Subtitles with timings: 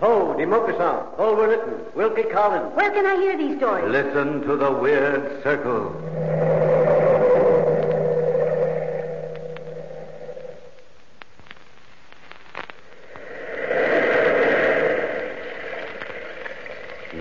[0.00, 2.74] Poe, De Maupassant, Bulwer Lytton, Wilkie Collins.
[2.74, 3.84] Where can I hear these stories?
[3.84, 5.90] Listen to the Weird Circle.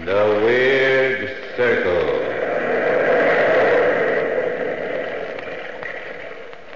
[0.05, 2.07] The Weird Circle.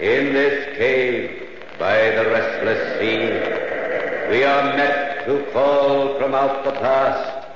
[0.02, 1.48] In this cave
[1.80, 7.48] by the restless sea, we are met to call from out the past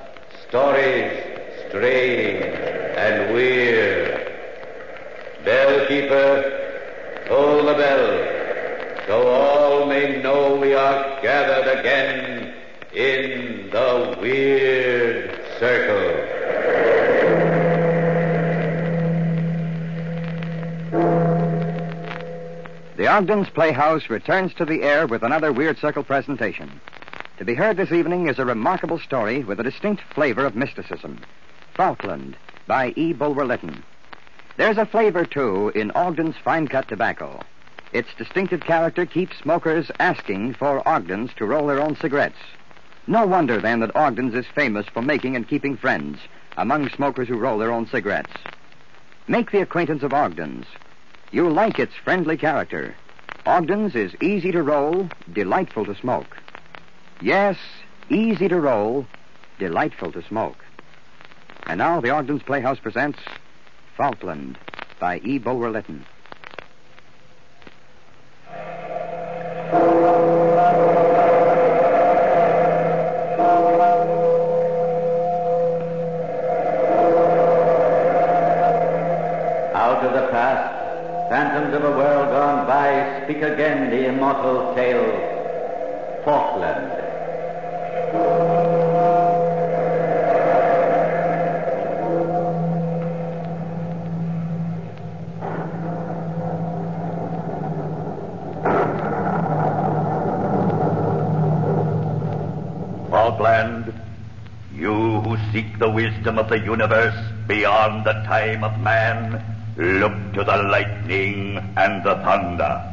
[0.50, 1.24] stories
[1.70, 2.44] strange
[2.98, 4.30] and weird.
[5.46, 12.54] Bellkeeper, toll the bell, so all may know we are gathered again
[12.94, 16.28] in the Weird Circle.
[22.98, 26.82] The Ogden's Playhouse returns to the air with another Weird Circle presentation.
[27.38, 31.20] To be heard this evening is a remarkable story with a distinct flavor of mysticism.
[31.76, 32.36] Falkland
[32.66, 33.14] by E.
[33.14, 33.84] Bulwer Lytton.
[34.56, 37.40] There's a flavor, too, in Ogden's fine cut tobacco.
[37.94, 42.40] Its distinctive character keeps smokers asking for Ogden's to roll their own cigarettes.
[43.06, 46.18] No wonder, then, that Ogden's is famous for making and keeping friends
[46.58, 48.34] among smokers who roll their own cigarettes.
[49.28, 50.66] Make the acquaintance of Ogden's.
[51.32, 52.96] You'll like its friendly character.
[53.46, 56.36] Ogden's is easy to roll, delightful to smoke.
[57.22, 57.58] Yes,
[58.10, 59.08] easy to roll,
[59.58, 60.64] delightful to smoke.
[61.66, 63.18] And now the Ogden's Playhouse presents
[63.98, 64.58] Falkland
[65.00, 65.40] by E.
[65.40, 66.06] Bulwer Lytton.
[79.74, 85.34] Out of the past, phantoms of a world gone by, speak again the immortal tale,
[86.24, 86.94] Falkland.
[103.10, 103.94] Falkland,
[104.74, 107.16] you who seek the wisdom of the universe
[107.48, 109.44] beyond the time of man,
[109.78, 112.84] look to the lightning and the thunder.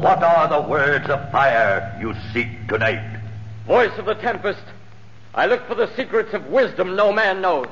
[0.00, 3.20] What are the words of fire you seek tonight?
[3.66, 4.62] Voice of the tempest,
[5.34, 7.68] I look for the secrets of wisdom no man knows.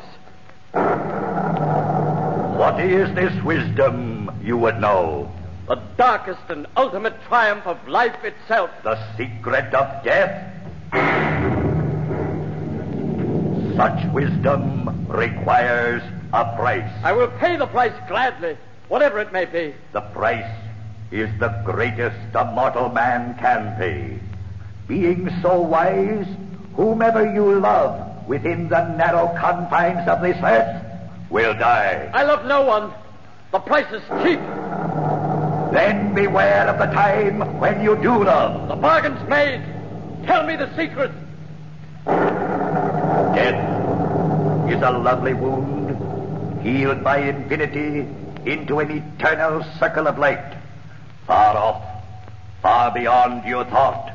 [2.59, 5.33] What is this wisdom you would know?
[5.67, 8.71] The darkest and ultimate triumph of life itself.
[8.83, 10.52] The secret of death?
[13.77, 16.03] Such wisdom requires
[16.33, 16.91] a price.
[17.03, 18.57] I will pay the price gladly,
[18.89, 19.75] whatever it may be.
[19.93, 20.51] The price
[21.11, 24.19] is the greatest a mortal man can pay.
[24.89, 26.27] Being so wise,
[26.75, 30.85] whomever you love within the narrow confines of this earth
[31.31, 32.11] will die.
[32.13, 32.93] I love no one.
[33.53, 34.41] The price is cheap.
[35.73, 38.69] Then beware of the time when you do love.
[38.69, 39.63] The bargain's made.
[40.27, 41.11] Tell me the secret.
[43.35, 48.07] Death is a lovely wound, healed by infinity
[48.45, 50.55] into an eternal circle of light.
[51.27, 51.83] Far off,
[52.61, 54.13] far beyond your thought,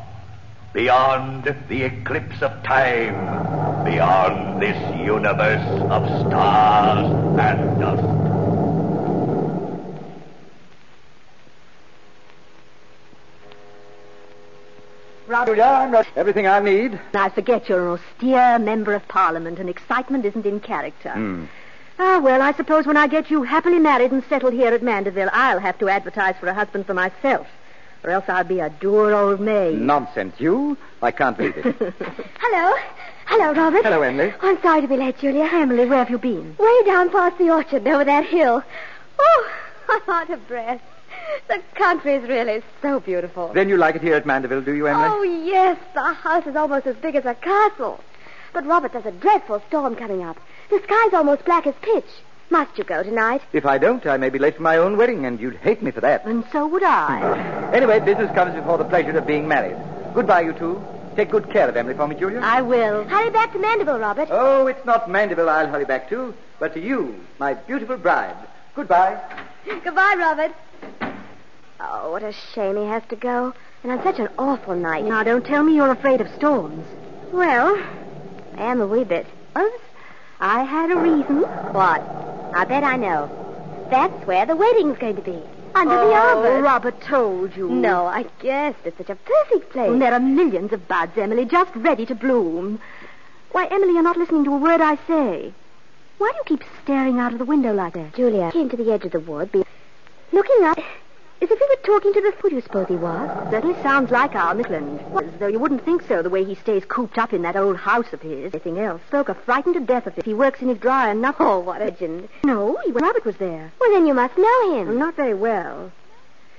[0.73, 7.07] beyond the eclipse of time, beyond this universe of stars
[7.37, 8.16] and dust.
[15.27, 16.99] Robert, I'm not Everything I need.
[17.13, 21.47] I forget you're an austere member of Parliament and excitement isn't in character.
[21.99, 25.29] Ah, well, I suppose when I get you happily married and settled here at Mandeville,
[25.33, 27.47] I'll have to advertise for a husband for myself.
[28.03, 29.79] Or else I'll be a dour old maid.
[29.79, 30.35] Nonsense.
[30.39, 30.77] You?
[31.01, 31.65] I can't believe it.
[32.39, 32.75] Hello.
[33.25, 33.83] Hello, Robert.
[33.83, 34.33] Hello, Emily.
[34.41, 35.49] Oh, I'm sorry to be late, Julia.
[35.51, 36.55] Emily, where have you been?
[36.57, 38.63] Way down past the orchard over that hill.
[39.19, 39.51] Oh,
[39.89, 40.81] I'm out of breath.
[41.47, 43.49] The country is really so beautiful.
[43.53, 45.07] then you like it here at Mandeville, do you, Emily?
[45.09, 45.77] Oh, yes.
[45.93, 47.99] The house is almost as big as a castle.
[48.53, 50.37] But, Robert, there's a dreadful storm coming up.
[50.69, 52.05] The sky's almost black as pitch.
[52.49, 53.41] Must you go tonight?
[53.51, 55.91] If I don't, I may be late for my own wedding, and you'd hate me
[55.91, 56.25] for that.
[56.25, 57.55] And so would I.
[57.73, 59.75] Anyway, business comes before the pleasure of being married.
[60.15, 60.81] Goodbye, you two.
[61.17, 62.39] Take good care of Emily for me, Julia.
[62.41, 63.03] I will.
[63.03, 64.29] Hurry back to Mandeville, Robert.
[64.31, 68.35] Oh, it's not Mandeville I'll hurry back to, but to you, my beautiful bride.
[68.75, 69.19] Goodbye.
[69.83, 70.53] Goodbye, Robert.
[71.79, 73.53] Oh, what a shame he has to go.
[73.83, 75.05] And on such an awful night.
[75.05, 76.85] Now, don't tell me you're afraid of storms.
[77.31, 77.77] Well,
[78.57, 79.27] I am a wee bit.
[79.55, 79.71] Us?
[80.39, 81.41] I had a reason.
[81.41, 82.01] What?
[82.55, 83.29] I bet I know.
[83.91, 85.39] That's where the wedding's going to be.
[85.75, 86.61] Under the oh, arbor.
[86.61, 87.69] Robert told you.
[87.69, 88.79] No, I guessed.
[88.83, 89.91] It's such a perfect place.
[89.91, 92.81] And there are millions of buds, Emily, just ready to bloom.
[93.51, 95.53] Why, Emily, you're not listening to a word I say.
[96.17, 98.15] Why do you keep staring out of the window like that?
[98.15, 99.63] Julia came to the edge of the wood, be-
[100.31, 100.79] looking up
[101.41, 102.49] as if he were talking to the...
[102.49, 103.29] Do you suppose he was?
[103.51, 104.99] Certainly sounds like our Midland.
[105.15, 107.77] As though you wouldn't think so, the way he stays cooped up in that old
[107.77, 108.53] house of his.
[108.53, 109.01] Anything else.
[109.11, 110.25] Folk are frightened to death of it.
[110.25, 111.45] He works in his dryer and nothing.
[111.45, 112.29] Oh, what a legend.
[112.43, 113.71] No, he, Robert was there.
[113.79, 114.97] Well, then you must know him.
[114.97, 115.91] Not very well.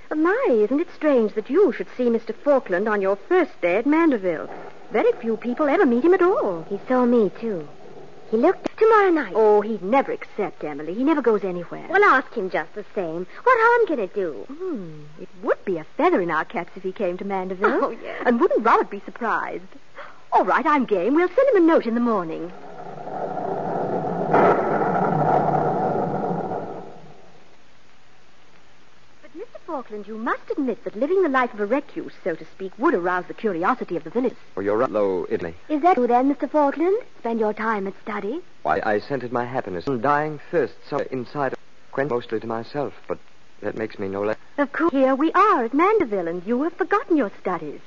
[0.08, 2.34] But my, isn't it strange that you should see Mr.
[2.34, 4.48] Falkland on your first day at Mandeville?
[4.90, 6.64] Very few people ever meet him at all.
[6.70, 7.68] He saw me, too.
[8.30, 9.32] He looked tomorrow night.
[9.34, 10.92] Oh, he'd never accept Emily.
[10.92, 11.86] He never goes anywhere.
[11.88, 13.26] Well, ask him just the same.
[13.42, 14.44] What harm can it do?
[14.48, 17.84] Hmm, it would be a feather in our caps if he came to Mandeville.
[17.84, 18.22] Oh, yes.
[18.26, 19.64] And wouldn't Robert be surprised?
[20.30, 21.14] All right, I'm game.
[21.14, 22.52] We'll send him a note in the morning.
[29.22, 29.57] But, Mr.
[29.68, 32.94] Falkland, you must admit that living the life of a recluse, so to speak, would
[32.94, 34.34] arouse the curiosity of the village.
[34.56, 35.54] Oh, you're right, low Italy.
[35.68, 36.50] Is that you then, Mr.
[36.50, 36.96] Falkland?
[37.18, 38.40] Spend your time at study?
[38.62, 41.54] Why, I scented my happiness and dying thirst so inside,
[41.92, 43.18] quenched mostly to myself, but
[43.60, 44.38] that makes me no less.
[44.56, 47.80] Of course, here we are at Mandeville, and you have forgotten your studies.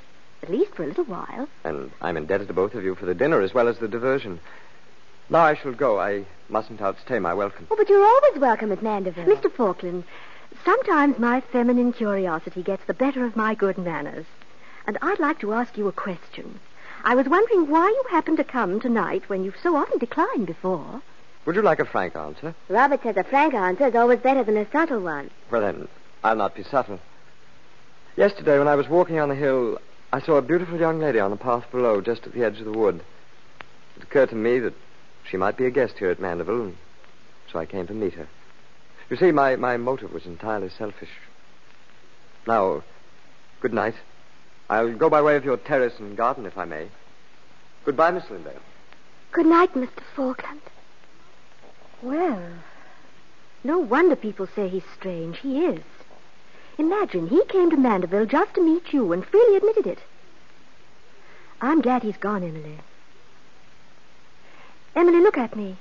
[0.44, 1.48] At least for a little while.
[1.64, 4.38] And I'm indebted to both of you for the dinner as well as the diversion.
[5.28, 5.98] Now I shall go.
[5.98, 7.66] I mustn't outstay my welcome.
[7.72, 9.24] Oh, but you're always welcome at Mandeville.
[9.24, 9.50] Mr.
[9.50, 10.04] Falkland,
[10.64, 14.26] sometimes my feminine curiosity gets the better of my good manners.
[14.86, 16.58] And I'd like to ask you a question.
[17.04, 21.02] I was wondering why you happened to come tonight when you've so often declined before.
[21.44, 22.54] Would you like a frank answer?
[22.68, 25.30] Robert says a frank answer is always better than a subtle one.
[25.50, 25.88] Well, then,
[26.22, 27.00] I'll not be subtle.
[28.16, 29.78] Yesterday, when I was walking on the hill,
[30.12, 32.66] I saw a beautiful young lady on the path below, just at the edge of
[32.66, 33.00] the wood.
[33.96, 34.74] It occurred to me that
[35.28, 36.76] she might be a guest here at Mandeville, and
[37.50, 38.28] so I came to meet her.
[39.12, 41.10] You see, my, my motive was entirely selfish.
[42.46, 42.82] Now,
[43.60, 43.94] good night.
[44.70, 46.88] I'll go by way of your terrace and garden, if I may.
[47.84, 48.62] Goodbye, Miss Lindale.
[49.30, 50.00] Good night, Mr.
[50.16, 50.62] Falkland.
[52.00, 52.42] Well,
[53.62, 55.40] no wonder people say he's strange.
[55.40, 55.82] He is.
[56.78, 59.98] Imagine, he came to Mandeville just to meet you and freely admitted it.
[61.60, 62.78] I'm glad he's gone, Emily.
[64.96, 65.76] Emily, look at me.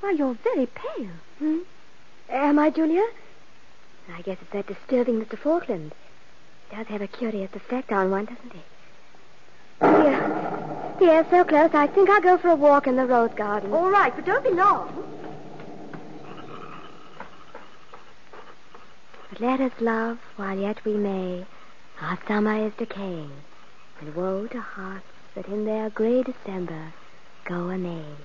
[0.00, 1.08] Why, you're very pale.
[1.38, 1.60] Hmm?
[2.28, 3.04] Am I, Julia?
[4.12, 5.38] I guess it's that disturbing Mr.
[5.38, 5.92] Falkland.
[6.70, 8.62] Does have a curious effect on one, doesn't he?
[9.80, 10.94] Here.
[10.98, 11.70] Here, so close.
[11.74, 13.72] I think I'll go for a walk in the rose garden.
[13.72, 15.04] All right, but don't be long.
[19.30, 21.44] But let us love while yet we may.
[22.00, 23.30] Our summer is decaying,
[24.00, 26.92] and woe to hearts that in their gray December
[27.44, 28.16] go a maying.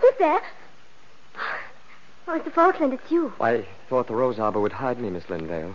[0.00, 0.42] Who's there?
[2.28, 2.52] Oh, Mr.
[2.52, 3.32] Falkland, it's you.
[3.40, 5.74] I thought the rose arbor would hide me, Miss Lindale.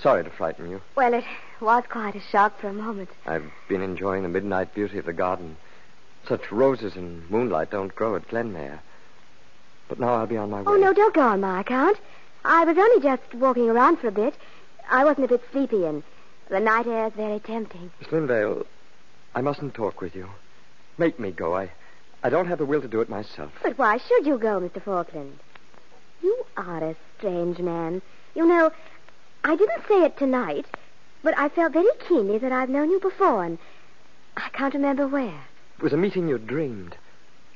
[0.00, 0.80] Sorry to frighten you.
[0.96, 1.24] Well, it
[1.60, 3.10] was quite a shock for a moment.
[3.26, 5.56] I've been enjoying the midnight beauty of the garden.
[6.26, 8.80] Such roses and moonlight don't grow at Glenmere.
[9.88, 10.64] But now I'll be on my way.
[10.66, 11.98] Oh, no, don't go on my account.
[12.44, 14.34] I was only just walking around for a bit.
[14.90, 16.02] I wasn't a bit sleepy, and
[16.48, 17.90] the night air is very tempting.
[18.00, 18.66] Miss Lindale,
[19.34, 20.28] I mustn't talk with you.
[20.98, 21.54] Make me go.
[21.54, 21.70] I,
[22.22, 23.52] I don't have the will to do it myself.
[23.62, 24.82] But why should you go, Mr.
[24.82, 25.38] Falkland?
[26.22, 28.00] You are a strange man.
[28.34, 28.70] You know,
[29.44, 30.66] I didn't say it tonight,
[31.22, 33.58] but I felt very keenly that I've known you before, and
[34.36, 35.40] I can't remember where.
[35.78, 36.96] It was a meeting you dreamed.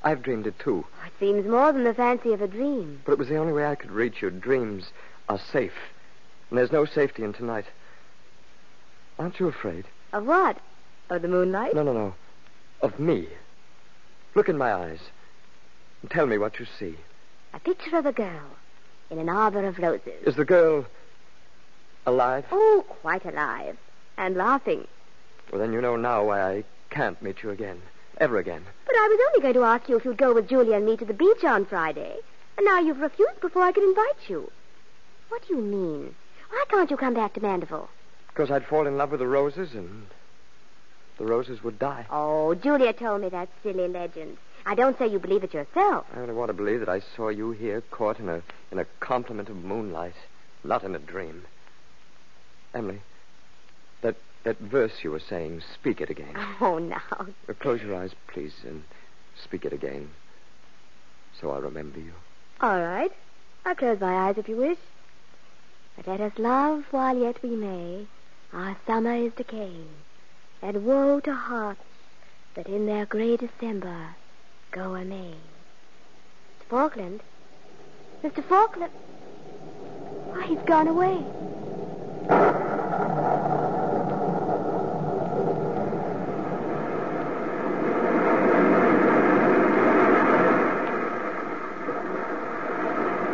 [0.02, 0.84] I've dreamed it too.
[0.86, 3.00] Oh, it seems more than the fancy of a dream.
[3.04, 4.30] But it was the only way I could reach you.
[4.30, 4.90] Dreams
[5.28, 5.72] are safe.
[6.50, 7.66] And there's no safety in tonight.
[9.18, 9.84] Aren't you afraid?
[10.12, 10.58] Of what?
[11.08, 11.74] Of the moonlight?
[11.74, 12.14] No, no, no.
[12.82, 13.28] Of me.
[14.34, 15.00] Look in my eyes.
[16.02, 16.96] And tell me what you see.
[17.56, 18.50] A picture of a girl
[19.10, 20.22] in an arbor of roses.
[20.26, 20.84] Is the girl
[22.04, 22.44] alive?
[22.52, 23.78] Oh, quite alive.
[24.18, 24.86] And laughing.
[25.50, 27.80] Well, then you know now why I can't meet you again.
[28.18, 28.62] Ever again.
[28.84, 30.98] But I was only going to ask you if you'd go with Julia and me
[30.98, 32.16] to the beach on Friday.
[32.58, 34.52] And now you've refused before I could invite you.
[35.30, 36.14] What do you mean?
[36.50, 37.88] Why can't you come back to Mandeville?
[38.28, 40.06] Because I'd fall in love with the roses and
[41.16, 42.04] the roses would die.
[42.10, 44.36] Oh, Julia told me that silly legend.
[44.68, 46.06] I don't say you believe it yourself.
[46.12, 48.42] I only want to believe that I saw you here caught in a
[48.72, 50.16] in a compliment of moonlight,
[50.64, 51.44] not in a dream.
[52.74, 53.00] Emily,
[54.02, 56.34] that that verse you were saying, speak it again.
[56.60, 57.00] Oh, now.
[57.48, 58.82] Uh, Close your eyes, please, and
[59.42, 60.10] speak it again.
[61.40, 62.12] So I'll remember you.
[62.60, 63.12] All right.
[63.64, 64.78] I'll close my eyes if you wish.
[65.96, 68.06] But let us love while yet we may.
[68.52, 69.88] Our summer is decaying.
[70.62, 71.82] And woe to hearts
[72.54, 74.14] that in their grey December
[74.76, 75.40] go a Maying.
[76.60, 76.68] Mr.
[76.68, 77.22] Falkland?
[78.22, 78.44] Mr.
[78.44, 78.92] Falkland?
[78.92, 81.14] Why, he's gone away.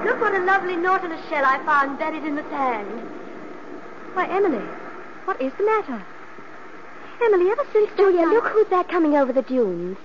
[0.04, 3.00] Look what a lovely nautilus shell I found buried in the sand.
[4.14, 4.64] Why, Emily,
[5.24, 6.04] what is the matter?
[7.20, 9.98] Emily, ever since Julia, look who's that coming over the dunes.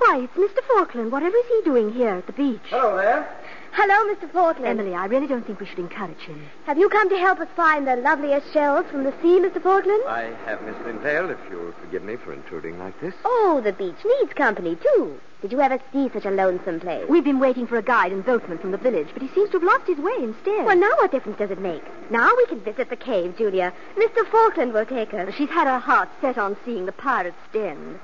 [0.00, 0.64] Why, it's Mr.
[0.66, 1.12] Falkland.
[1.12, 2.60] Whatever is he doing here at the beach?
[2.70, 3.28] Hello there.
[3.72, 4.32] Hello, Mr.
[4.32, 4.66] Falkland.
[4.66, 6.42] Emily, I really don't think we should encourage him.
[6.64, 9.62] Have you come to help us find the loveliest shells from the sea, Mr.
[9.62, 10.02] Falkland?
[10.08, 13.14] I have, Miss Lindale, if you'll forgive me for intruding like this.
[13.26, 15.20] Oh, the beach needs company, too.
[15.42, 17.06] Did you ever see such a lonesome place?
[17.08, 19.58] We've been waiting for a guide and boatman from the village, but he seems to
[19.58, 20.64] have lost his way instead.
[20.64, 21.82] Well, now what difference does it make?
[22.10, 23.72] Now we can visit the cave, Julia.
[23.96, 24.26] Mr.
[24.30, 25.34] Falkland will take us.
[25.34, 28.00] She's had her heart set on seeing the pirate's den.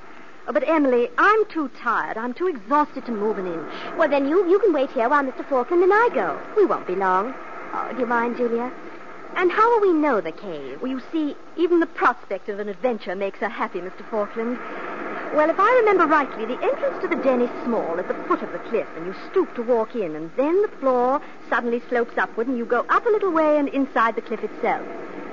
[0.49, 2.17] Oh, but Emily, I'm too tired.
[2.17, 3.73] I'm too exhausted to move an inch.
[3.99, 5.45] Well, then you, you can wait here while Mr.
[5.49, 6.41] Falkland and I go.
[6.57, 7.35] We won't be long.
[7.73, 8.73] Oh, do you mind, Julia?
[9.35, 10.81] And how will we know the cave?
[10.81, 14.09] Well, you see, even the prospect of an adventure makes her happy, Mr.
[14.09, 14.57] Falkland.
[15.35, 18.43] Well, if I remember rightly, the entrance to the den is small at the foot
[18.43, 22.17] of the cliff, and you stoop to walk in, and then the floor suddenly slopes
[22.17, 24.87] upward, and you go up a little way and inside the cliff itself.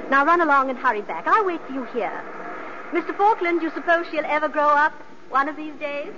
[0.09, 1.27] Now run along and hurry back.
[1.27, 2.23] I'll wait for you here.
[2.93, 3.17] Mr.
[3.17, 4.93] Falkland, do you suppose she'll ever grow up
[5.29, 6.13] one of these days?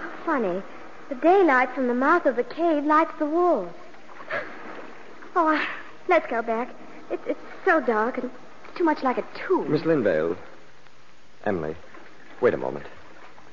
[0.00, 0.62] How funny.
[1.10, 3.74] The daylight from the mouth of the cave lights the walls.
[5.34, 5.66] Oh, I,
[6.08, 6.70] let's go back.
[7.10, 8.30] It, it's so dark and
[8.64, 9.70] it's too much like a tomb.
[9.70, 10.38] Miss Lindale.
[11.44, 11.76] Emily,
[12.40, 12.86] wait a moment.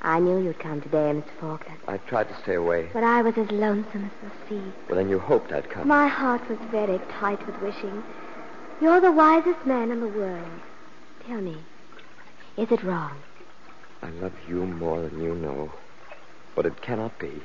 [0.06, 1.30] I knew you'd come today, Mr.
[1.40, 1.80] Falkland.
[1.88, 2.90] I tried to stay away.
[2.92, 4.74] But I was as lonesome as the sea.
[4.90, 5.88] Well, then you hoped I'd come.
[5.88, 8.04] My heart was very tight with wishing.
[8.82, 10.50] You're the wisest man in the world.
[11.26, 11.58] Tell me,
[12.58, 13.18] is it wrong?
[14.02, 15.72] I love you more than you know.
[16.54, 17.42] But it cannot be.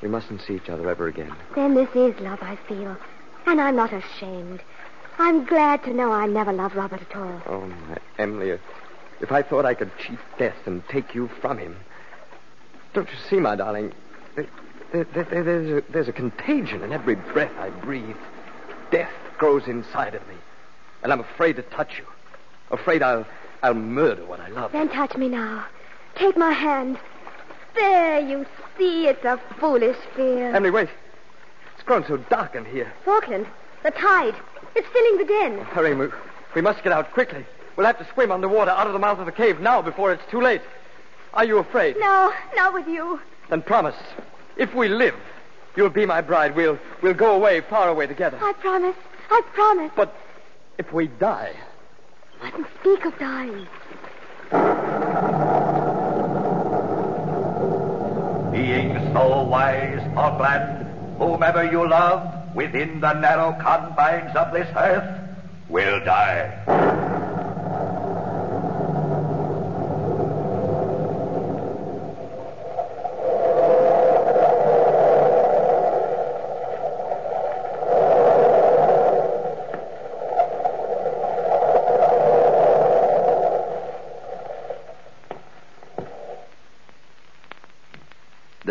[0.00, 1.34] We mustn't see each other ever again.
[1.54, 2.96] Then this is love I feel.
[3.46, 4.62] And I'm not ashamed.
[5.18, 7.42] I'm glad to know I never loved Robert at all.
[7.44, 8.58] Oh, my Emily,
[9.20, 11.76] if, I thought I could cheat death and take you from him.
[12.92, 13.92] Don't you see, my darling?
[14.34, 14.46] There,
[14.92, 18.16] there, there, there's, a, there's a contagion in every breath I breathe.
[18.90, 20.34] Death grows inside of me.
[21.02, 22.06] And I'm afraid to touch you.
[22.70, 23.26] Afraid I'll,
[23.62, 24.72] I'll murder what I love.
[24.72, 25.66] Then touch me now.
[26.16, 26.98] Take my hand.
[27.74, 28.46] There, you
[28.76, 30.54] see, it's a foolish fear.
[30.54, 30.88] Emily, wait.
[31.74, 32.92] It's grown so dark in here.
[33.04, 33.46] Falkland,
[33.82, 34.34] the tide.
[34.74, 35.64] It's filling the den.
[35.66, 36.08] Hurry, we,
[36.54, 37.44] we must get out quickly.
[37.80, 40.22] We'll have to swim underwater out of the mouth of the cave now before it's
[40.30, 40.60] too late.
[41.32, 41.96] Are you afraid?
[41.98, 43.18] No, not with you.
[43.48, 43.94] Then promise.
[44.58, 45.14] If we live,
[45.74, 46.54] you'll be my bride.
[46.54, 48.38] We'll we'll go away, far away together.
[48.38, 48.96] I promise.
[49.30, 49.90] I promise.
[49.96, 50.14] But
[50.76, 51.54] if we die.
[52.42, 53.66] I Mustn't speak of dying.
[58.52, 65.18] Being so wise, Falkland, whomever you love within the narrow confines of this earth
[65.70, 66.99] will die.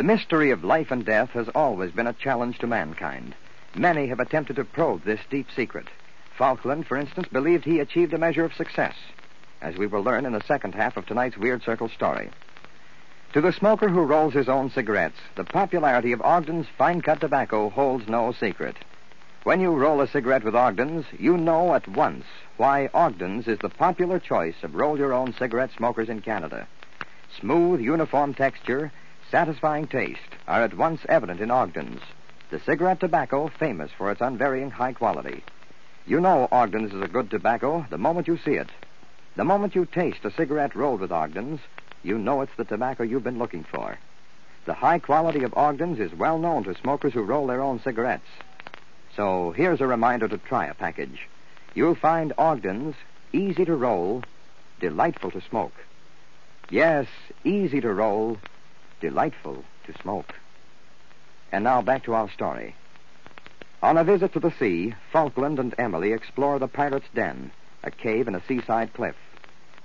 [0.09, 3.35] Mystery of life and death has always been a challenge to mankind.
[3.75, 5.85] Many have attempted to probe this deep secret.
[6.35, 8.95] Falkland, for instance, believed he achieved a measure of success,
[9.61, 12.31] as we will learn in the second half of tonight's Weird Circle story.
[13.33, 17.69] To the smoker who rolls his own cigarettes, the popularity of Ogden's fine cut tobacco
[17.69, 18.77] holds no secret.
[19.43, 22.25] When you roll a cigarette with Ogden's, you know at once
[22.57, 26.67] why Ogden's is the popular choice of roll your own cigarette smokers in Canada.
[27.39, 28.91] Smooth, uniform texture,
[29.31, 32.01] satisfying taste are at once evident in Ogden's,
[32.49, 35.43] the cigarette tobacco famous for its unvarying high quality.
[36.07, 38.69] You know Ogden's is a good tobacco the moment you see it.
[39.35, 41.59] The moment you taste a cigarette rolled with Ogden's,
[42.01, 43.97] you know it's the tobacco you've been looking for.
[44.65, 48.27] The high quality of Ogden's is well known to smokers who roll their own cigarettes.
[49.15, 51.27] So here's a reminder to try a package.
[51.75, 52.95] You'll find Ogden's
[53.31, 54.23] easy to roll,
[54.79, 55.73] delightful to smoke.
[56.71, 57.07] Yes,
[57.43, 58.37] easy to roll,
[58.99, 60.33] delightful to smoke.
[61.51, 62.75] And now back to our story.
[63.81, 67.51] On a visit to the sea, Falkland and Emily explore the pirate's den,
[67.83, 69.15] a cave in a seaside cliff.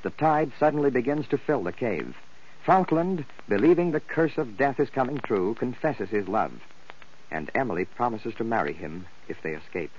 [0.02, 2.16] The tide suddenly begins to fill the cave.
[2.64, 6.52] Falkland, believing the curse of death is coming true, confesses his love.
[7.30, 9.92] And Emily promises to marry him if they escape.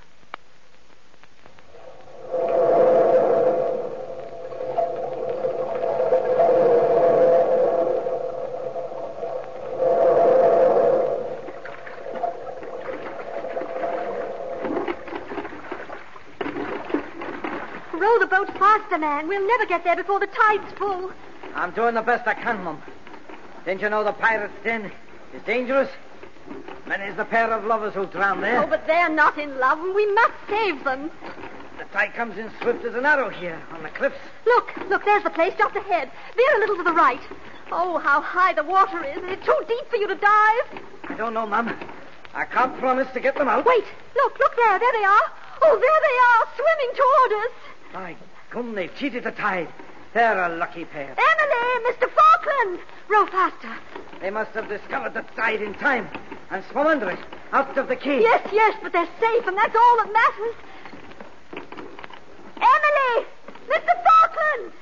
[18.95, 19.27] Faster, man.
[19.27, 21.11] We'll never get there before the tide's full.
[21.53, 22.81] I'm doing the best I can, Mum.
[23.65, 24.91] Didn't you know the pirate's den
[25.33, 25.89] is dangerous?
[26.85, 28.63] Many's the pair of lovers who drown there.
[28.63, 31.09] Oh, but they're not in love, and we must save them.
[31.79, 34.19] The tide comes in swift as an arrow here on the cliffs.
[34.45, 36.11] Look, look, there's the place just ahead.
[36.35, 37.21] Veer a little to the right.
[37.71, 39.17] Oh, how high the water is.
[39.17, 40.83] Is it too deep for you to dive?
[41.09, 41.75] I don't know, Mum.
[42.35, 43.65] I can't promise to get them out.
[43.65, 43.85] Wait,
[44.15, 44.77] look, look there.
[44.77, 45.31] There they are.
[45.63, 47.55] Oh, there they are, swimming toward us.
[47.93, 48.15] My
[48.55, 49.67] gum, they've cheated the tide.
[50.13, 51.09] They're a lucky pair.
[51.09, 52.09] Emily, Mr.
[52.09, 52.79] Falkland.
[53.09, 53.75] Row faster.
[54.21, 56.07] They must have discovered the tide in time
[56.49, 57.19] and swum under it,
[57.51, 58.21] out of the cave.
[58.21, 60.55] Yes, yes, but they're safe, and that's all that matters.
[62.55, 63.27] Emily!
[63.67, 63.91] Mr.
[64.05, 64.73] Falkland!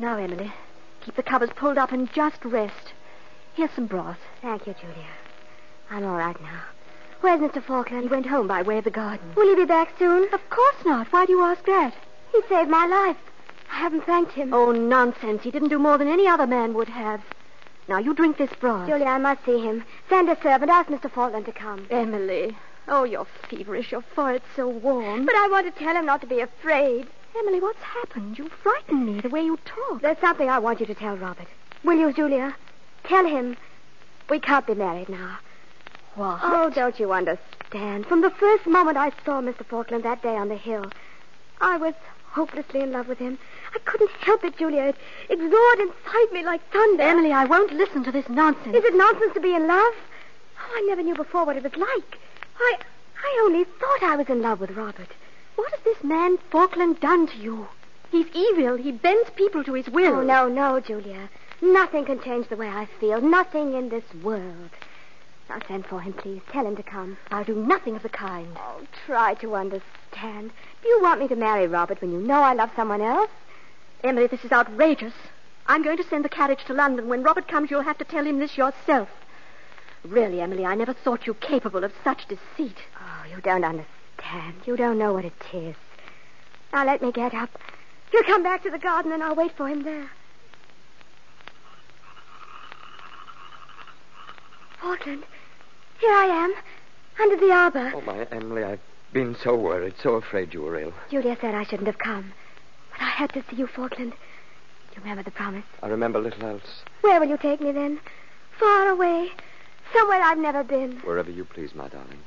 [0.00, 0.52] Now, Emily,
[1.02, 2.94] keep the covers pulled up and just rest.
[3.54, 4.18] Here's some broth.
[4.42, 5.19] Thank you, Julia.
[5.90, 6.62] I'm all right now.
[7.20, 7.62] Where's Mr.
[7.62, 8.04] Falkland?
[8.04, 9.34] He went home by way of the garden.
[9.34, 10.32] Will he be back soon?
[10.32, 11.12] Of course not.
[11.12, 11.92] Why do you ask that?
[12.32, 13.16] He saved my life.
[13.70, 14.54] I haven't thanked him.
[14.54, 15.42] Oh, nonsense.
[15.42, 17.22] He didn't do more than any other man would have.
[17.88, 18.88] Now, you drink this broth.
[18.88, 19.84] Julia, I must see him.
[20.08, 20.70] Send a servant.
[20.70, 21.10] Ask Mr.
[21.10, 21.86] Falkland to come.
[21.90, 22.56] Emily.
[22.88, 23.92] Oh, you're feverish.
[23.92, 25.26] Your forehead's so warm.
[25.26, 27.06] But I want to tell him not to be afraid.
[27.36, 28.38] Emily, what's happened?
[28.38, 30.02] You frighten me the way you talk.
[30.02, 31.48] There's something I want you to tell Robert.
[31.84, 32.56] Will you, Julia?
[33.04, 33.56] Tell him
[34.28, 35.38] we can't be married now.
[36.20, 36.40] What?
[36.42, 38.04] Oh, don't you understand?
[38.04, 39.64] From the first moment I saw Mr.
[39.64, 40.84] Falkland that day on the hill,
[41.62, 41.94] I was
[42.32, 43.38] hopelessly in love with him.
[43.74, 44.82] I couldn't help it, Julia.
[44.82, 44.96] It,
[45.30, 47.04] it roared inside me like thunder.
[47.04, 48.76] Emily, I won't listen to this nonsense.
[48.76, 49.94] Is it nonsense to be in love?
[50.58, 52.18] Oh, I never knew before what it was like.
[52.58, 52.76] I,
[53.24, 55.08] I only thought I was in love with Robert.
[55.56, 57.66] What has this man Falkland done to you?
[58.10, 58.76] He's evil.
[58.76, 60.16] He bends people to his will.
[60.16, 61.30] Oh, no, no, Julia.
[61.62, 63.22] Nothing can change the way I feel.
[63.22, 64.68] Nothing in this world.
[65.50, 66.42] Now send for him, please.
[66.52, 67.16] Tell him to come.
[67.32, 68.46] I'll do nothing of the kind.
[68.56, 70.52] Oh, try to understand.
[70.80, 73.30] Do you want me to marry Robert when you know I love someone else?
[74.04, 75.12] Emily, this is outrageous.
[75.66, 77.08] I'm going to send the carriage to London.
[77.08, 79.08] When Robert comes, you'll have to tell him this yourself.
[80.04, 82.76] Really, Emily, I never thought you capable of such deceit.
[83.00, 84.54] Oh, you don't understand.
[84.66, 85.74] You don't know what it is.
[86.72, 87.50] Now let me get up.
[88.12, 90.10] You come back to the garden and I'll wait for him there.
[94.80, 95.24] Falkland,
[96.00, 96.54] here I am,
[97.20, 97.92] under the arbor.
[97.94, 98.80] Oh, my Emily, I've
[99.12, 100.94] been so worried, so afraid you were ill.
[101.10, 102.32] Julia said I shouldn't have come.
[102.92, 104.14] But I had to see you, Falkland.
[104.94, 105.64] You remember the promise?
[105.82, 106.82] I remember little else.
[107.02, 108.00] Where will you take me then?
[108.58, 109.30] Far away.
[109.92, 110.96] Somewhere I've never been.
[111.00, 112.20] Wherever you please, my darling.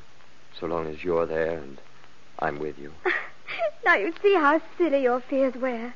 [0.60, 1.80] So long as you're there and
[2.40, 2.94] I'm with you.
[3.86, 5.94] now you see how silly your fears were.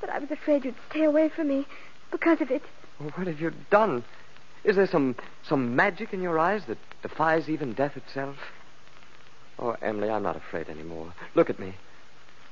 [0.00, 1.66] But I was afraid you'd stay away from me
[2.10, 2.62] because of it.
[2.98, 4.04] Well, what have you done?
[4.64, 8.36] Is there some some magic in your eyes that defies even death itself?
[9.58, 11.12] Oh, Emily, I'm not afraid anymore.
[11.34, 11.74] Look at me.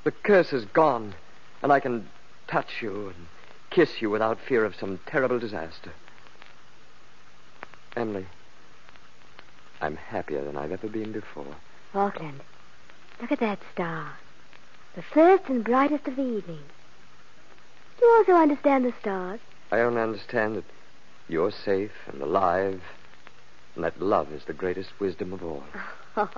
[0.03, 1.15] The curse is gone,
[1.61, 2.07] and I can
[2.47, 3.27] touch you and
[3.69, 5.91] kiss you without fear of some terrible disaster.
[7.95, 8.25] Emily,
[9.81, 11.55] I'm happier than I've ever been before.
[11.93, 12.41] Falkland,
[13.21, 14.13] look at that star.
[14.95, 16.63] The first and brightest of the evening.
[17.97, 19.39] Do you also understand the stars?
[19.71, 20.65] I only understand that
[21.29, 22.81] you're safe and alive,
[23.75, 25.63] and that love is the greatest wisdom of all.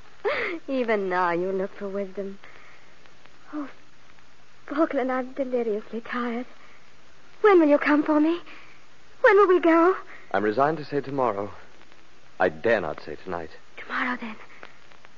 [0.67, 2.37] Even now you look for wisdom.
[3.53, 3.69] Oh,
[4.67, 6.45] Falkland, I'm deliriously tired.
[7.41, 8.39] When will you come for me?
[9.21, 9.95] When will we go?
[10.31, 11.51] I'm resigned to say tomorrow.
[12.39, 13.51] I dare not say tonight.
[13.77, 14.35] Tomorrow, then.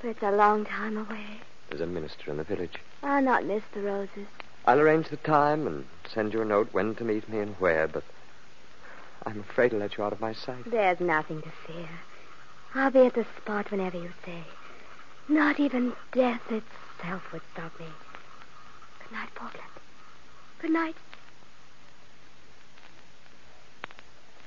[0.02, 1.42] But it's a long time away.
[1.70, 2.80] There's a minister in the village.
[3.02, 4.28] I'll not miss the roses.
[4.66, 7.88] I'll arrange the time and send you a note when to meet me and where,
[7.88, 8.04] but
[9.26, 10.70] I'm afraid to let you out of my sight.
[10.70, 11.90] There's nothing to fear.
[12.76, 14.44] I'll be at the spot whenever you say.
[15.30, 17.86] Not even death itself would stop me.
[19.00, 19.70] Good night, Falkland.
[20.62, 20.96] Good night.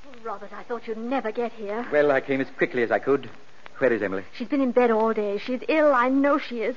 [0.06, 1.86] Oh, Robert, I thought you'd never get here.
[1.90, 3.30] Well, I came as quickly as I could.
[3.78, 4.24] Where is Emily?
[4.36, 5.38] She's been in bed all day.
[5.38, 5.94] She's ill.
[5.94, 6.76] I know she is.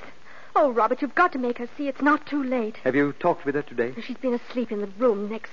[0.56, 2.76] Oh, Robert, you've got to make her see it's not too late.
[2.84, 3.94] Have you talked with her today?
[4.02, 5.52] She's been asleep in the room next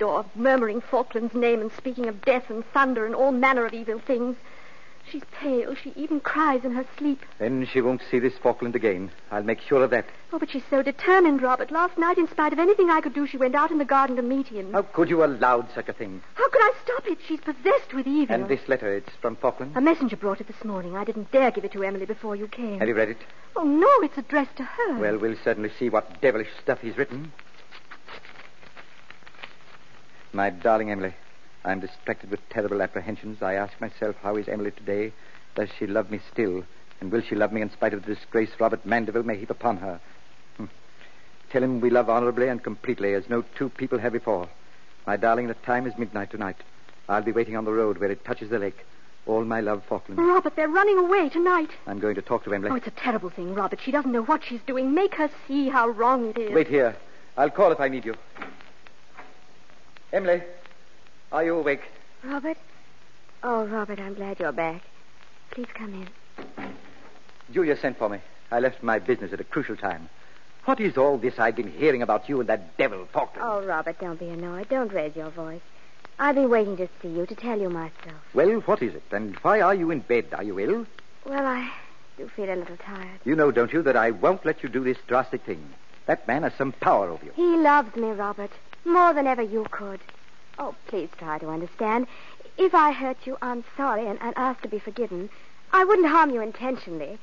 [0.00, 4.00] door, murmuring Falkland's name and speaking of death and thunder and all manner of evil
[4.00, 4.36] things.
[5.10, 5.74] She's pale.
[5.74, 7.20] She even cries in her sleep.
[7.38, 9.10] Then she won't see this Falkland again.
[9.30, 10.06] I'll make sure of that.
[10.32, 11.70] Oh, but she's so determined, Robert.
[11.72, 14.16] Last night, in spite of anything I could do, she went out in the garden
[14.16, 14.72] to meet him.
[14.72, 16.22] How could you allow such a thing?
[16.34, 17.18] How could I stop it?
[17.26, 18.36] She's possessed with evil.
[18.36, 19.76] And this letter, it's from Falkland?
[19.76, 20.96] A messenger brought it this morning.
[20.96, 22.78] I didn't dare give it to Emily before you came.
[22.78, 23.18] Have you read it?
[23.56, 24.98] Oh, no, it's addressed to her.
[24.98, 27.32] Well, we'll certainly see what devilish stuff he's written.
[30.32, 31.14] My darling Emily,
[31.64, 33.42] I'm distracted with terrible apprehensions.
[33.42, 35.12] I ask myself, how is Emily today?
[35.56, 36.64] Does she love me still?
[37.00, 39.78] And will she love me in spite of the disgrace Robert Mandeville may heap upon
[39.78, 40.00] her?
[40.56, 40.66] Hmm.
[41.50, 44.48] Tell him we love honorably and completely, as no two people have before.
[45.06, 46.56] My darling, the time is midnight tonight.
[47.08, 48.86] I'll be waiting on the road where it touches the lake.
[49.26, 50.20] All my love, Falkland.
[50.20, 51.70] Robert, they're running away tonight.
[51.86, 52.70] I'm going to talk to Emily.
[52.70, 53.80] Oh, it's a terrible thing, Robert.
[53.82, 54.94] She doesn't know what she's doing.
[54.94, 56.52] Make her see how wrong it is.
[56.52, 56.96] Wait here.
[57.36, 58.14] I'll call if I need you.
[60.12, 60.42] Emily,
[61.30, 61.82] are you awake?
[62.24, 62.58] Robert?
[63.44, 64.82] Oh, Robert, I'm glad you're back.
[65.52, 66.08] Please come in.
[67.52, 68.18] Julia sent for me.
[68.50, 70.08] I left my business at a crucial time.
[70.64, 73.46] What is all this I've been hearing about you and that devil Falkland?
[73.48, 74.68] Oh, Robert, don't be annoyed.
[74.68, 75.62] Don't raise your voice.
[76.18, 78.20] I've been waiting to see you, to tell you myself.
[78.34, 79.04] Well, what is it?
[79.12, 80.26] And why are you in bed?
[80.32, 80.86] Are you ill?
[81.24, 81.70] Well, I
[82.18, 83.20] do feel a little tired.
[83.24, 85.64] You know, don't you, that I won't let you do this drastic thing.
[86.06, 87.32] That man has some power over you.
[87.34, 88.50] He loves me, Robert,
[88.84, 90.00] more than ever you could.
[90.58, 92.06] Oh, please try to understand.
[92.58, 95.30] If I hurt you, I'm sorry and, and ask to be forgiven.
[95.72, 97.18] I wouldn't harm you intentionally.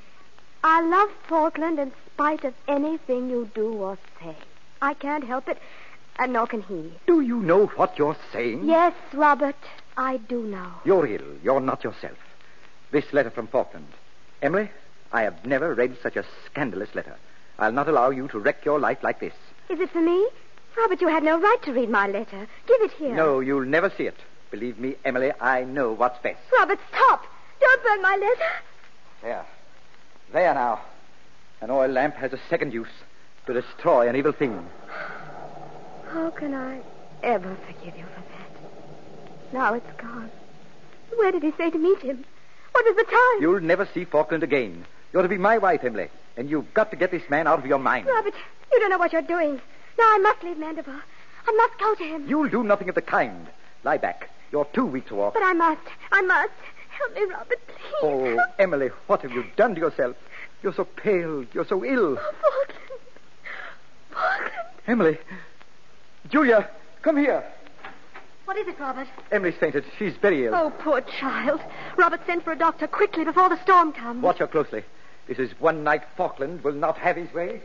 [0.64, 4.36] I love Falkland in spite of anything you do or say.
[4.82, 5.60] I can't help it,
[6.18, 6.92] and nor can he.
[7.06, 8.66] Do you know what you're saying?
[8.66, 9.56] Yes, Robert,
[9.98, 10.72] I do know.
[10.84, 11.36] You're ill.
[11.44, 12.18] You're not yourself.
[12.92, 13.88] This letter from Falkland.
[14.42, 14.72] Emily,
[15.12, 17.16] I have never read such a scandalous letter.
[17.60, 19.34] I'll not allow you to wreck your life like this.
[19.70, 20.28] Is it for me?
[20.78, 22.48] Robert, you had no right to read my letter.
[22.68, 23.16] Give it here.
[23.16, 24.18] No, you'll never see it.
[24.52, 26.40] Believe me, Emily, I know what's best.
[26.58, 27.26] Robert, stop.
[27.60, 28.52] Don't burn my letter.
[29.24, 29.46] There.
[30.32, 30.82] There now.
[31.62, 32.88] An oil lamp has a second use
[33.48, 34.64] to destroy an evil thing.
[36.10, 36.82] How can I
[37.24, 39.54] ever forgive you for that?
[39.54, 40.30] Now it's gone.
[41.16, 42.24] Where did he say to meet him?
[42.74, 43.42] What is the time?
[43.42, 44.86] You'll never see Falkland again.
[45.12, 46.10] You're to be my wife, Emily.
[46.36, 48.06] And you've got to get this man out of your mind.
[48.06, 48.36] Robert,
[48.72, 49.60] you don't know what you're doing.
[49.98, 51.02] Now I must leave Mandeville.
[51.48, 52.28] I must go to him.
[52.28, 53.48] You'll do nothing of the kind.
[53.84, 54.30] Lie back.
[54.52, 55.34] You're too weak to walk.
[55.34, 55.82] But I must.
[56.12, 56.52] I must.
[56.90, 57.94] Help me, Robert, please.
[58.02, 60.16] Oh, Emily, what have you done to yourself?
[60.64, 61.46] You're so pale.
[61.54, 62.18] You're so ill.
[62.20, 63.02] Oh, Falkland.
[64.12, 64.52] Falkland.
[64.88, 65.18] Emily.
[66.30, 66.70] Julia,
[67.02, 67.44] come here.
[68.46, 69.08] What is it, Robert?
[69.32, 69.84] Emily's fainted.
[70.00, 70.56] She's very ill.
[70.56, 71.62] Oh, poor child.
[71.98, 74.24] Robert, send for a doctor quickly before the storm comes.
[74.24, 74.84] Watch her closely.
[75.28, 77.62] This is one night Falkland will not have his way.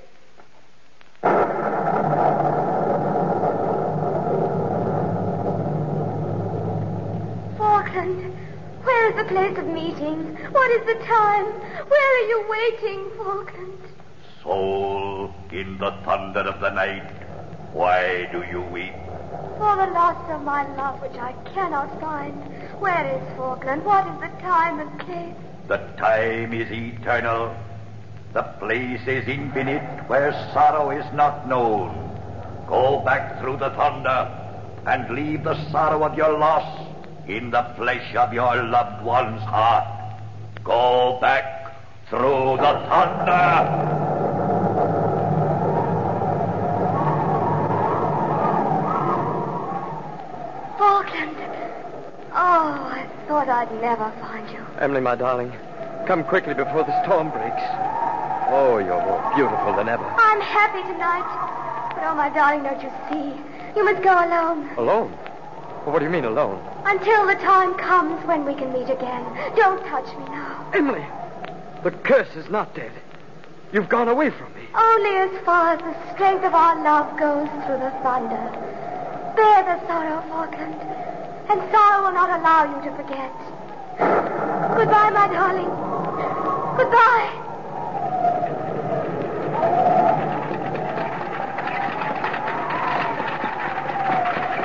[8.02, 10.34] Where is the place of meeting?
[10.50, 11.44] What is the time?
[11.44, 13.78] Where are you waiting, Falkland?
[14.42, 17.08] Soul, in the thunder of the night,
[17.72, 18.92] why do you weep?
[19.56, 22.34] For the loss of my love, which I cannot find.
[22.80, 23.84] Where is Falkland?
[23.84, 25.36] What is the time and place?
[25.68, 27.54] The time is eternal.
[28.32, 31.94] The place is infinite where sorrow is not known.
[32.66, 34.28] Go back through the thunder
[34.86, 36.91] and leave the sorrow of your loss
[37.26, 39.86] in the flesh of your loved one's heart.
[40.64, 41.74] Go back
[42.08, 44.02] through the thunder.
[50.78, 51.36] Falkland.
[52.34, 54.64] Oh, I thought I'd never find you.
[54.78, 55.52] Emily, my darling,
[56.06, 57.62] come quickly before the storm breaks.
[58.54, 60.04] Oh, you're more beautiful than ever.
[60.04, 61.24] I'm happy tonight.
[61.94, 63.40] But, oh, my darling, don't you see?
[63.76, 64.68] You must go alone.
[64.76, 65.18] Alone?
[65.84, 66.62] Well, what do you mean, alone?
[66.84, 69.24] Until the time comes when we can meet again.
[69.56, 70.70] Don't touch me now.
[70.72, 71.04] Emily,
[71.82, 72.92] the curse is not dead.
[73.72, 74.62] You've gone away from me.
[74.74, 78.46] Only as far as the strength of our love goes through the thunder.
[79.34, 80.80] Bear the sorrow, Falkland,
[81.48, 83.32] and sorrow will not allow you to forget.
[84.76, 85.70] Goodbye, my darling.
[86.76, 87.42] Goodbye.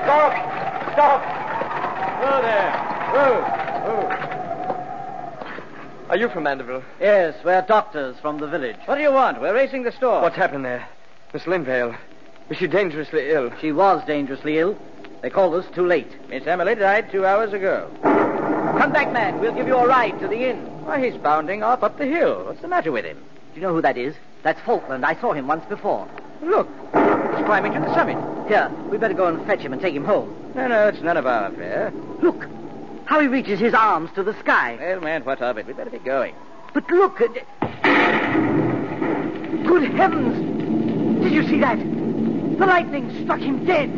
[0.04, 0.34] Stop!
[0.94, 1.22] Stop!
[2.24, 2.72] Oh, there.
[3.14, 3.38] Oh,
[3.88, 4.08] oh.
[6.18, 6.84] Are you from Mandeville?
[7.00, 8.78] Yes, we're doctors from the village.
[8.86, 9.40] What do you want?
[9.40, 10.24] We're racing the store.
[10.24, 10.90] What's happened there?
[11.32, 11.96] Miss Lindale.
[12.50, 13.54] Is she dangerously ill?
[13.62, 14.76] She was dangerously ill.
[15.22, 16.08] They called us too late.
[16.28, 17.88] Miss Emily died two hours ago.
[18.02, 19.40] Come back, man.
[19.40, 20.58] We'll give you a ride to the inn.
[20.86, 22.46] Why, he's bounding off up the hill.
[22.46, 23.24] What's the matter with him?
[23.54, 24.16] Do you know who that is?
[24.42, 25.06] That's Falkland.
[25.06, 26.10] I saw him once before.
[26.42, 28.18] Look, he's climbing to the summit.
[28.48, 30.36] Here, we'd better go and fetch him and take him home.
[30.56, 31.94] No, no, it's none of our affair.
[32.24, 32.48] Look,
[33.08, 34.78] how he reaches his arms to the sky.
[34.80, 35.66] Well, man, what of it?
[35.66, 36.36] We'd better be going.
[36.74, 37.20] But look.
[37.22, 37.28] uh,
[39.66, 41.24] Good heavens!
[41.24, 41.78] Did you see that?
[41.80, 43.90] The lightning struck him dead.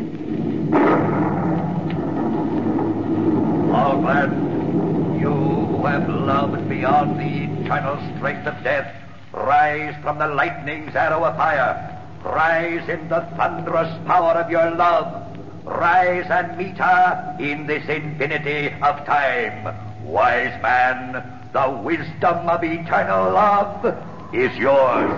[3.71, 8.93] Falkland, you who have loved beyond the eternal strength of death,
[9.33, 11.95] rise from the lightning's arrow of fire.
[12.23, 15.25] Rise in the thunderous power of your love.
[15.69, 19.75] Rise and meet her in this infinity of time.
[20.03, 23.85] Wise man, the wisdom of eternal love
[24.33, 25.11] is yours.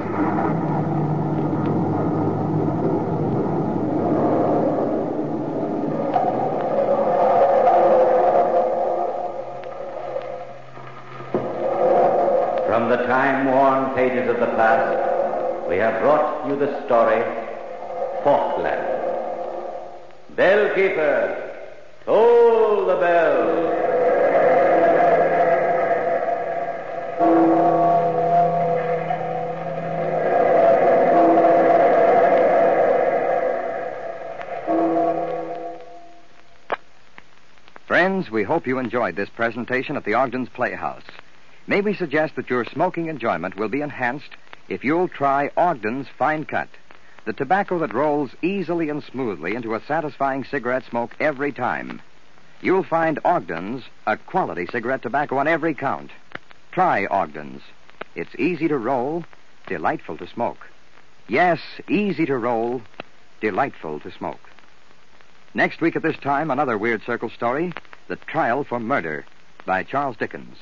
[12.68, 17.24] From the time-worn pages of the past, we have brought you the story,
[18.24, 18.92] Falkland.
[20.82, 23.78] Bellkeeper, toll the bell.
[37.86, 41.04] Friends, we hope you enjoyed this presentation at the Ogden's Playhouse.
[41.68, 44.32] May we suggest that your smoking enjoyment will be enhanced
[44.68, 46.70] if you'll try Ogden's Fine Cut,
[47.26, 52.02] the tobacco that rolls easily and smoothly into a satisfying cigarette smoke every time.
[52.62, 56.12] You'll find Ogden's a quality cigarette tobacco on every count.
[56.72, 57.62] Try Ogden's.
[58.16, 59.24] It's easy to roll,
[59.68, 60.68] delightful to smoke.
[61.28, 62.82] Yes, easy to roll,
[63.40, 64.50] delightful to smoke.
[65.54, 67.74] Next week at this time, another Weird Circle story
[68.08, 69.26] The Trial for Murder
[69.66, 70.58] by Charles Dickens.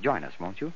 [0.00, 0.72] Join us, won't you?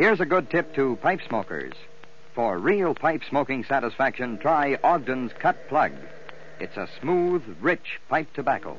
[0.00, 1.74] Here's a good tip to pipe smokers.
[2.34, 5.92] For real pipe smoking satisfaction, try Ogden's Cut Plug.
[6.58, 8.78] It's a smooth, rich pipe tobacco.